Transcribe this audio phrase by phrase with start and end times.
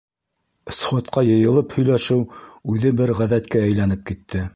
[0.77, 2.17] Сходҡа йыйылып һөйләшеү
[2.75, 4.43] үҙе бер ғәҙәткә әйләнеп китте.